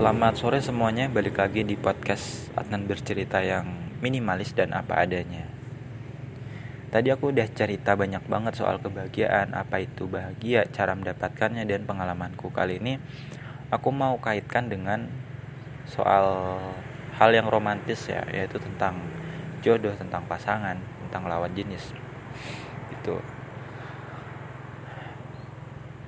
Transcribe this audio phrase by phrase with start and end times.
[0.00, 3.68] Selamat sore semuanya, balik lagi di podcast Adnan bercerita yang
[4.00, 5.44] minimalis dan apa adanya.
[6.88, 12.48] Tadi aku udah cerita banyak banget soal kebahagiaan, apa itu bahagia, cara mendapatkannya dan pengalamanku.
[12.48, 12.96] Kali ini
[13.68, 15.04] aku mau kaitkan dengan
[15.84, 16.56] soal
[17.20, 19.04] hal yang romantis ya, yaitu tentang
[19.60, 21.92] jodoh, tentang pasangan, tentang lawan jenis.
[22.88, 23.20] Itu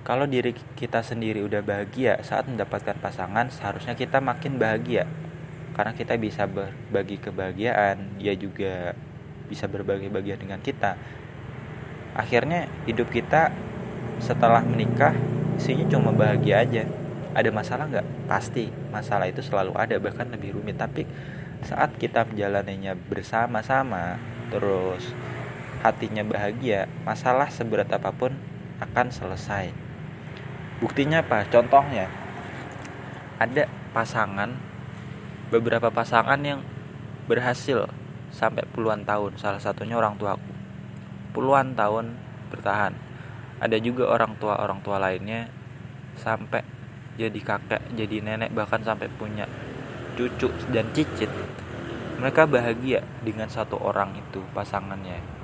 [0.03, 5.07] kalau diri kita sendiri udah bahagia saat mendapatkan pasangan, seharusnya kita makin bahagia.
[5.79, 8.99] Karena kita bisa berbagi kebahagiaan, dia juga
[9.47, 10.99] bisa berbagi bagian dengan kita.
[12.19, 13.55] Akhirnya hidup kita
[14.19, 15.15] setelah menikah
[15.55, 16.83] isinya cuma bahagia aja.
[17.33, 18.27] Ada masalah nggak?
[18.27, 20.83] Pasti masalah itu selalu ada bahkan lebih rumit.
[20.83, 21.07] Tapi
[21.63, 24.19] saat kita menjalaninya bersama-sama,
[24.51, 25.15] terus
[25.87, 28.35] hatinya bahagia, masalah seberat apa pun
[28.83, 29.82] akan selesai.
[30.83, 31.47] Buktinya apa?
[31.47, 32.11] Contohnya
[33.39, 34.51] ada pasangan
[35.55, 36.67] beberapa pasangan yang
[37.31, 37.87] berhasil
[38.35, 39.39] sampai puluhan tahun.
[39.39, 40.51] Salah satunya orang tuaku.
[41.31, 42.19] Puluhan tahun
[42.51, 42.99] bertahan.
[43.63, 45.47] Ada juga orang tua orang tua lainnya
[46.19, 46.67] sampai
[47.15, 49.47] jadi kakek, jadi nenek bahkan sampai punya
[50.19, 51.31] cucu dan cicit.
[52.19, 55.43] Mereka bahagia dengan satu orang itu pasangannya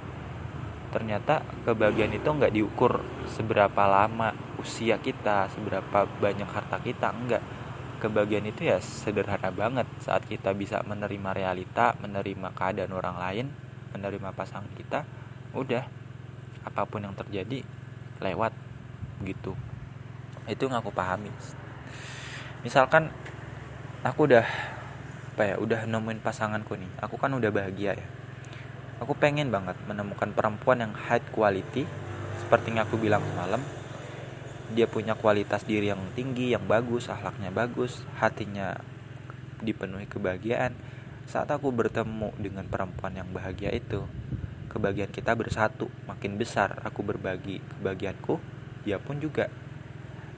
[0.88, 7.42] ternyata kebahagiaan itu nggak diukur seberapa lama usia kita seberapa banyak harta kita enggak.
[7.98, 9.86] Kebahagiaan itu ya sederhana banget.
[10.02, 13.46] Saat kita bisa menerima realita menerima keadaan orang lain
[13.94, 15.06] menerima pasangan kita
[15.54, 15.86] udah.
[16.66, 17.62] Apa pun yang terjadi
[18.22, 18.52] lewat.
[19.22, 19.54] Gitu.
[20.46, 21.30] Itu yang aku pahami.
[22.62, 23.10] Misalkan
[24.02, 24.46] aku udah
[25.38, 26.90] apa ya udah nemuin pasanganku nih.
[27.02, 28.06] Aku kan udah bahagia ya.
[28.98, 31.86] Aku pengen banget menemukan perempuan yang high quality
[32.42, 33.62] Seperti yang aku bilang semalam
[34.72, 38.76] Dia punya kualitas diri yang tinggi, yang bagus, akhlaknya bagus Hatinya
[39.64, 40.76] dipenuhi kebahagiaan.
[41.28, 44.04] Saat aku bertemu dengan perempuan yang bahagia itu
[44.68, 46.76] Kebahagiaan kita bersatu, makin besar.
[46.84, 48.36] Aku berbagi kebahagiaanku,
[48.84, 49.48] dia pun juga.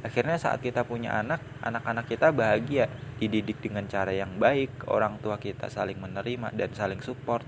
[0.00, 2.88] Akhirnya saat kita punya anak, anak-anak kita bahagia
[3.20, 7.44] Dididik dengan cara yang baik Orang tua kita saling menerima dan saling support.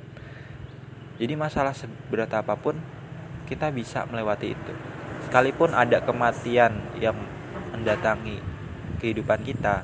[1.17, 2.77] Jadi masalah seberat apa pun
[3.49, 4.92] kita bisa melewati itu.
[5.33, 7.17] Sekalipun ada kematian yang
[7.73, 8.37] mendatangi
[9.01, 9.81] kehidupan kita,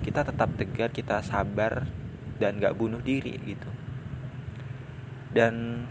[0.00, 1.84] kita tetap tegar, kita sabar
[2.40, 3.68] dan gak bunuh diri gitu.
[5.36, 5.84] Dan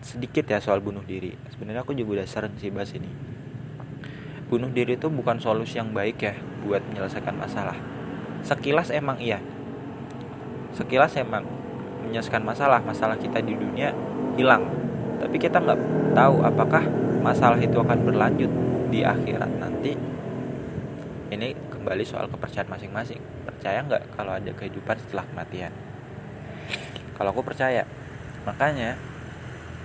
[0.00, 1.36] sedikit ya soal bunuh diri.
[1.52, 3.12] Sebenarnya aku juga udah sering sih bahas ini.
[4.48, 6.32] Bunuh diri itu bukan solusi yang baik ya
[6.64, 7.76] buat menyelesaikan masalah.
[8.40, 9.36] Sekilas emang iya.
[10.72, 11.44] Sekilas emang
[12.08, 13.92] menyelesaikan masalah, masalah kita di dunia
[14.40, 14.64] hilang
[15.16, 15.80] tapi kita nggak
[16.12, 16.84] tahu apakah
[17.26, 18.52] masalah itu akan berlanjut
[18.94, 19.98] di akhirat nanti
[21.26, 23.18] ini kembali soal kepercayaan masing-masing.
[23.42, 25.74] Percaya nggak kalau ada kehidupan setelah kematian?
[27.18, 27.82] Kalau aku percaya.
[28.46, 28.94] Makanya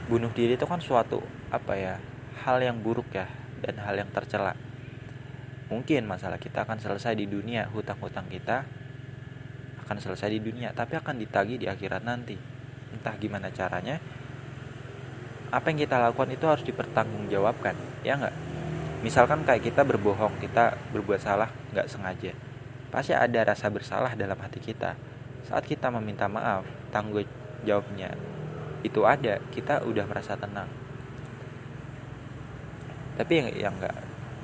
[0.06, 1.18] bunuh diri itu kan suatu
[1.50, 1.98] apa ya
[2.46, 3.26] hal yang buruk ya
[3.66, 4.54] dan hal yang tercela.
[5.74, 8.70] Mungkin masalah kita akan selesai di dunia hutang-hutang kita
[9.82, 12.38] akan selesai di dunia tapi akan ditagih di akhirat nanti.
[12.94, 13.98] Entah gimana caranya
[15.52, 17.76] apa yang kita lakukan itu harus dipertanggungjawabkan
[18.08, 18.36] ya nggak?
[19.04, 22.32] Misalkan kayak kita berbohong kita berbuat salah nggak sengaja.
[22.88, 24.96] Pasti ada rasa bersalah dalam hati kita.
[25.44, 26.64] Saat kita meminta maaf
[26.96, 27.28] tanggung
[27.68, 28.16] jawabnya
[28.82, 30.72] itu ada kita udah merasa tenang.
[33.20, 33.98] Tapi yang yang nggak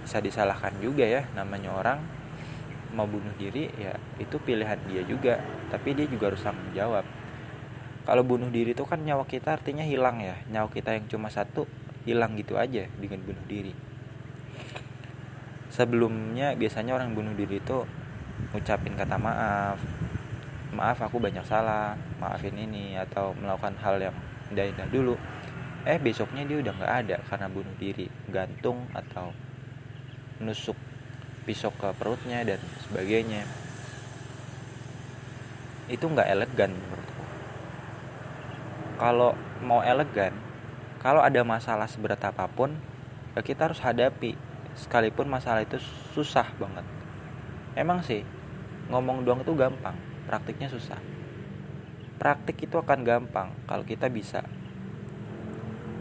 [0.04, 2.00] bisa disalahkan juga ya namanya orang
[2.96, 5.40] mau bunuh diri ya itu pilihan dia juga.
[5.72, 7.08] Tapi dia juga harus tanggung jawab
[8.08, 10.40] kalau bunuh diri itu kan nyawa kita artinya hilang ya.
[10.48, 11.68] Nyawa kita yang cuma satu
[12.08, 13.76] hilang gitu aja dengan bunuh diri.
[15.68, 17.84] Sebelumnya biasanya orang bunuh diri itu
[18.56, 19.76] ngucapin kata maaf.
[20.72, 22.00] Maaf aku banyak salah.
[22.24, 24.16] Maafin ini atau melakukan hal yang
[24.56, 25.20] indah-indah dulu.
[25.84, 28.08] Eh besoknya dia udah nggak ada karena bunuh diri.
[28.32, 29.36] Gantung atau
[30.40, 30.80] nusuk
[31.44, 33.44] pisau ke perutnya dan sebagainya.
[35.92, 37.17] Itu nggak elegan menurut
[38.98, 40.34] kalau mau elegan
[40.98, 42.74] kalau ada masalah seberat apa pun
[43.38, 44.36] ya kita harus hadapi.
[44.78, 45.82] Sekalipun masalah itu
[46.14, 46.86] susah banget.
[47.78, 48.26] Emang sih
[48.90, 49.96] ngomong doang itu gampang
[50.26, 50.98] praktiknya susah.
[52.18, 54.42] Praktik itu akan gampang kalau kita bisa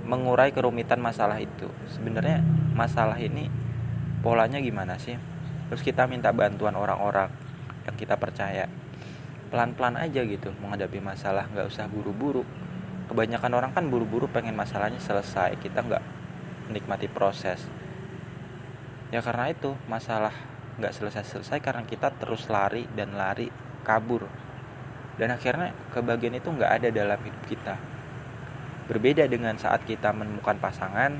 [0.08, 1.68] mengurai kerumitan masalah itu.
[1.92, 2.40] Sebenarnya
[2.72, 3.52] masalah ini
[4.24, 5.16] polanya gimana sih?
[5.68, 7.28] Terus kita minta bantuan orang-orang
[7.84, 8.66] yang kita percaya.
[9.52, 12.42] Pelan-pelan aja gitu menghadapi masalah nggak usah buru-buru
[13.06, 16.04] kebanyakan orang kan buru-buru pengen masalahnya selesai kita nggak
[16.70, 17.62] menikmati proses.
[19.14, 20.34] Ya karena itu masalah
[20.76, 23.48] nggak selesai-selesai karena kita terus lari dan lari
[23.86, 24.26] kabur.
[25.16, 27.74] Dan akhirnya kebahagiaan itu nggak ada dalam hidup kita.
[28.86, 31.16] Berbeda dengan saat kita menemukan pasangan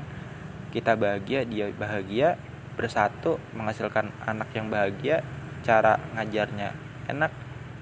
[0.71, 2.35] kita bahagia dia bahagia
[2.75, 5.23] bersatu menghasilkan anak yang bahagia
[5.65, 6.75] cara ngajarnya
[7.09, 7.31] enak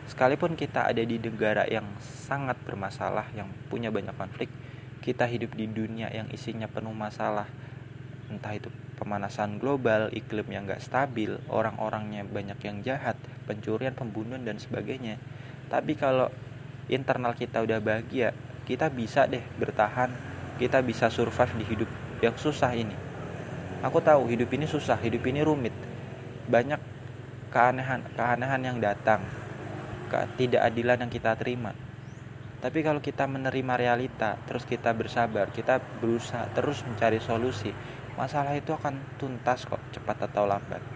[0.05, 4.49] sekalipun kita ada di negara yang sangat bermasalah yang punya banyak konflik
[5.05, 7.45] kita hidup di dunia yang isinya penuh masalah
[8.29, 14.57] entah itu pemanasan global, iklim yang gak stabil, orang-orangnya banyak yang jahat, pencurian, pembunuhan dan
[14.57, 15.19] sebagainya.
[15.67, 16.31] Tapi kalau
[16.87, 18.31] internal kita udah bahagia,
[18.65, 20.09] kita bisa deh bertahan,
[20.57, 21.89] kita bisa survive di hidup
[22.23, 22.95] yang susah ini.
[23.83, 25.75] Aku tahu hidup ini susah, hidup ini rumit.
[26.49, 26.81] Banyak
[27.53, 29.21] keanehan, keanehan yang datang,
[30.07, 31.75] ketidakadilan yang kita terima.
[32.63, 37.69] Tapi kalau kita menerima realita, terus kita bersabar, kita berusaha terus mencari solusi,
[38.17, 40.94] masalah itu akan tuntas kok cepat atau lambat